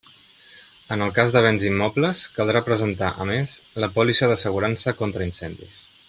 [0.95, 3.53] En el cas de béns immobles, caldrà presentar, a més,
[3.85, 5.89] la pòlissa d'assegurança contra incendis.